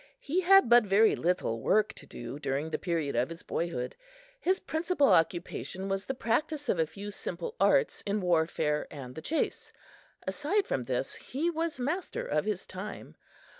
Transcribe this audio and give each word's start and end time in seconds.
He 0.19 0.39
had 0.39 0.67
but 0.67 0.83
very 0.83 1.15
little 1.15 1.61
work 1.61 1.93
to 1.93 2.07
do 2.07 2.39
during 2.39 2.71
the 2.71 2.79
period 2.79 3.15
of 3.15 3.29
his 3.29 3.43
boyhood. 3.43 3.95
His 4.39 4.59
principal 4.59 5.09
occupation 5.09 5.89
was 5.89 6.07
the 6.07 6.15
practice 6.15 6.69
of 6.69 6.79
a 6.79 6.87
few 6.87 7.11
simple 7.11 7.53
arts 7.59 8.01
in 8.03 8.19
warfare 8.19 8.87
and 8.89 9.13
the 9.13 9.21
chase. 9.21 9.71
Aside 10.25 10.65
from 10.65 10.85
this, 10.85 11.13
he 11.13 11.51
was 11.51 11.79
master 11.79 12.25
of 12.25 12.45
his 12.45 12.65
time. 12.65 13.15